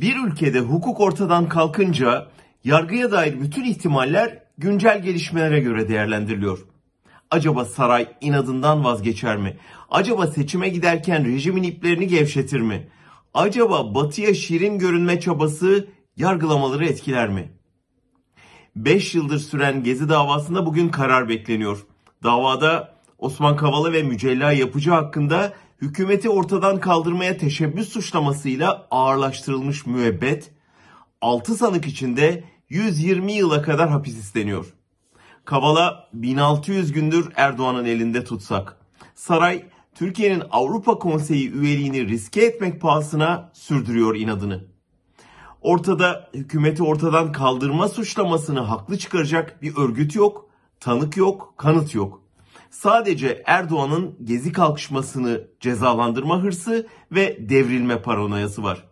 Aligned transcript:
Bir 0.00 0.16
ülkede 0.16 0.60
hukuk 0.60 1.00
ortadan 1.00 1.48
kalkınca 1.48 2.28
yargıya 2.64 3.12
dair 3.12 3.40
bütün 3.40 3.64
ihtimaller 3.64 4.42
güncel 4.58 5.02
gelişmelere 5.02 5.60
göre 5.60 5.88
değerlendiriliyor. 5.88 6.58
Acaba 7.30 7.64
saray 7.64 8.08
inadından 8.20 8.84
vazgeçer 8.84 9.36
mi? 9.36 9.56
Acaba 9.90 10.26
seçime 10.26 10.68
giderken 10.68 11.24
rejimin 11.24 11.62
iplerini 11.62 12.06
gevşetir 12.06 12.60
mi? 12.60 12.88
Acaba 13.34 13.94
batıya 13.94 14.34
şirin 14.34 14.78
görünme 14.78 15.20
çabası 15.20 15.88
yargılamaları 16.16 16.86
etkiler 16.86 17.28
mi? 17.28 17.52
5 18.76 19.14
yıldır 19.14 19.38
süren 19.38 19.84
Gezi 19.84 20.08
davasında 20.08 20.66
bugün 20.66 20.88
karar 20.88 21.28
bekleniyor. 21.28 21.86
Davada 22.22 22.94
Osman 23.18 23.56
Kavala 23.56 23.92
ve 23.92 24.02
Mücella 24.02 24.52
Yapıcı 24.52 24.90
hakkında 24.90 25.52
hükümeti 25.80 26.28
ortadan 26.28 26.80
kaldırmaya 26.80 27.36
teşebbüs 27.36 27.88
suçlamasıyla 27.88 28.86
ağırlaştırılmış 28.90 29.86
müebbet, 29.86 30.50
6 31.20 31.54
sanık 31.54 31.86
içinde 31.86 32.44
120 32.68 33.32
yıla 33.32 33.62
kadar 33.62 33.90
hapis 33.90 34.18
isteniyor. 34.18 34.74
Kavala 35.44 36.08
1600 36.12 36.92
gündür 36.92 37.32
Erdoğan'ın 37.36 37.84
elinde 37.84 38.24
tutsak. 38.24 38.76
Saray 39.14 39.64
Türkiye'nin 39.94 40.42
Avrupa 40.50 40.98
Konseyi 40.98 41.52
üyeliğini 41.52 42.08
riske 42.08 42.44
etmek 42.44 42.80
pahasına 42.80 43.50
sürdürüyor 43.52 44.16
inadını. 44.16 44.64
Ortada 45.60 46.30
hükümeti 46.34 46.82
ortadan 46.82 47.32
kaldırma 47.32 47.88
suçlamasını 47.88 48.60
haklı 48.60 48.98
çıkaracak 48.98 49.62
bir 49.62 49.76
örgüt 49.76 50.14
yok, 50.14 50.50
tanık 50.80 51.16
yok, 51.16 51.54
kanıt 51.56 51.94
yok. 51.94 52.19
Sadece 52.70 53.42
Erdoğan'ın 53.46 54.16
gezi 54.24 54.52
kalkışmasını 54.52 55.48
cezalandırma 55.60 56.42
hırsı 56.42 56.86
ve 57.12 57.48
devrilme 57.48 58.02
paranoyası 58.02 58.62
var. 58.62 58.84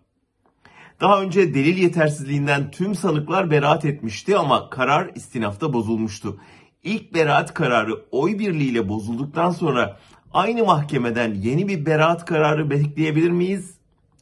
Daha 1.00 1.22
önce 1.22 1.54
delil 1.54 1.78
yetersizliğinden 1.78 2.70
tüm 2.70 2.94
sanıklar 2.94 3.50
beraat 3.50 3.84
etmişti 3.84 4.36
ama 4.36 4.70
karar 4.70 5.10
istinafta 5.14 5.72
bozulmuştu. 5.72 6.40
İlk 6.82 7.14
beraat 7.14 7.54
kararı 7.54 8.04
oy 8.10 8.38
birliğiyle 8.38 8.88
bozulduktan 8.88 9.50
sonra 9.50 9.98
aynı 10.32 10.64
mahkemeden 10.64 11.34
yeni 11.34 11.68
bir 11.68 11.86
beraat 11.86 12.24
kararı 12.24 12.70
bekleyebilir 12.70 13.30
miyiz? 13.30 13.74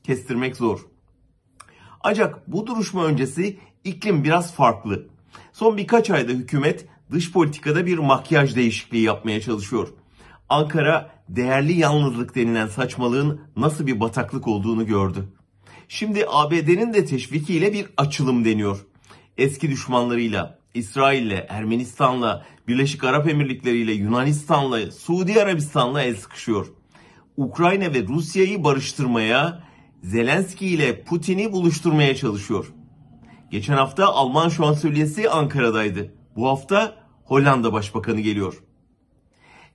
Kestirmek 0.02 0.56
zor. 0.56 0.86
Ancak 2.00 2.52
bu 2.52 2.66
duruşma 2.66 3.04
öncesi 3.04 3.58
iklim 3.84 4.24
biraz 4.24 4.52
farklı. 4.52 5.06
Son 5.52 5.76
birkaç 5.76 6.10
ayda 6.10 6.32
hükümet 6.32 6.86
dış 7.12 7.32
politikada 7.32 7.86
bir 7.86 7.98
makyaj 7.98 8.56
değişikliği 8.56 9.02
yapmaya 9.02 9.40
çalışıyor. 9.40 9.88
Ankara 10.48 11.10
değerli 11.28 11.72
yalnızlık 11.72 12.34
denilen 12.34 12.66
saçmalığın 12.66 13.40
nasıl 13.56 13.86
bir 13.86 14.00
bataklık 14.00 14.48
olduğunu 14.48 14.86
gördü. 14.86 15.28
Şimdi 15.88 16.24
ABD'nin 16.28 16.94
de 16.94 17.04
teşvikiyle 17.04 17.72
bir 17.72 17.86
açılım 17.96 18.44
deniyor. 18.44 18.86
Eski 19.38 19.70
düşmanlarıyla, 19.70 20.58
İsrail'le, 20.74 21.46
Ermenistan'la, 21.48 22.46
Birleşik 22.68 23.04
Arap 23.04 23.28
Emirlikleri 23.28 23.78
ile 23.78 23.92
Yunanistan'la, 23.92 24.92
Suudi 24.92 25.42
Arabistan'la 25.42 26.02
el 26.02 26.16
sıkışıyor. 26.16 26.66
Ukrayna 27.36 27.94
ve 27.94 28.02
Rusya'yı 28.02 28.64
barıştırmaya, 28.64 29.62
Zelenski 30.02 30.66
ile 30.66 31.04
Putin'i 31.04 31.52
buluşturmaya 31.52 32.16
çalışıyor. 32.16 32.72
Geçen 33.50 33.74
hafta 33.74 34.06
Alman 34.06 34.48
şansölyesi 34.48 35.30
Ankara'daydı. 35.30 36.14
Bu 36.36 36.48
hafta 36.48 36.96
Hollanda 37.24 37.72
Başbakanı 37.72 38.20
geliyor. 38.20 38.62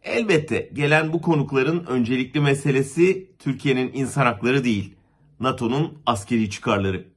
Elbette 0.04 0.70
gelen 0.74 1.14
bu 1.14 1.22
konukların 1.22 1.86
öncelikli 1.86 2.40
meselesi 2.40 3.32
Türkiye'nin 3.40 3.92
insan 3.94 4.26
hakları 4.26 4.64
değil, 4.64 4.96
NATO'nun 5.40 5.98
askeri 6.06 6.50
çıkarları. 6.50 7.08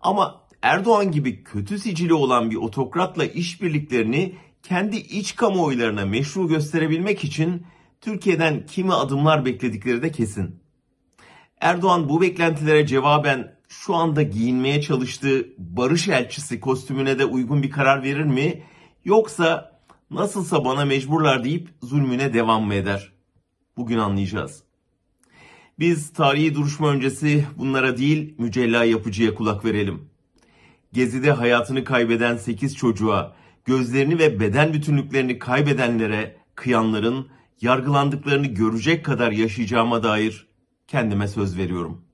Ama 0.00 0.40
Erdoğan 0.62 1.12
gibi 1.12 1.44
kötü 1.44 1.78
sicili 1.78 2.14
olan 2.14 2.50
bir 2.50 2.56
otokratla 2.56 3.24
işbirliklerini 3.24 4.34
kendi 4.62 4.96
iç 4.96 5.36
kamuoylarına 5.36 6.06
meşru 6.06 6.48
gösterebilmek 6.48 7.24
için 7.24 7.66
Türkiye'den 8.00 8.66
kimi 8.66 8.94
adımlar 8.94 9.44
bekledikleri 9.44 10.02
de 10.02 10.12
kesin. 10.12 10.60
Erdoğan 11.60 12.08
bu 12.08 12.20
beklentilere 12.20 12.86
cevaben 12.86 13.57
şu 13.68 13.94
anda 13.94 14.22
giyinmeye 14.22 14.82
çalıştığı 14.82 15.48
barış 15.58 16.08
elçisi 16.08 16.60
kostümüne 16.60 17.18
de 17.18 17.24
uygun 17.24 17.62
bir 17.62 17.70
karar 17.70 18.02
verir 18.02 18.24
mi? 18.24 18.62
Yoksa 19.04 19.80
nasılsa 20.10 20.64
bana 20.64 20.84
mecburlar 20.84 21.44
deyip 21.44 21.68
zulmüne 21.82 22.34
devam 22.34 22.62
mı 22.62 22.74
eder? 22.74 23.12
Bugün 23.76 23.98
anlayacağız. 23.98 24.62
Biz 25.78 26.12
tarihi 26.12 26.54
duruşma 26.54 26.90
öncesi 26.90 27.44
bunlara 27.56 27.96
değil 27.96 28.34
mücella 28.38 28.84
yapıcıya 28.84 29.34
kulak 29.34 29.64
verelim. 29.64 30.08
Gezi'de 30.92 31.32
hayatını 31.32 31.84
kaybeden 31.84 32.36
8 32.36 32.76
çocuğa, 32.76 33.36
gözlerini 33.64 34.18
ve 34.18 34.40
beden 34.40 34.72
bütünlüklerini 34.72 35.38
kaybedenlere, 35.38 36.36
kıyanların 36.54 37.28
yargılandıklarını 37.60 38.46
görecek 38.46 39.04
kadar 39.04 39.32
yaşayacağıma 39.32 40.02
dair 40.02 40.48
kendime 40.86 41.28
söz 41.28 41.58
veriyorum. 41.58 42.07